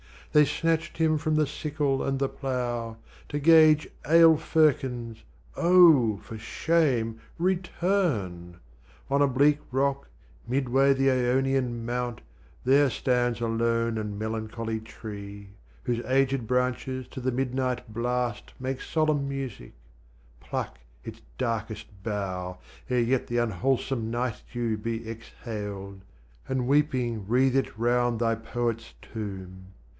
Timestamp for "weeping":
26.67-27.27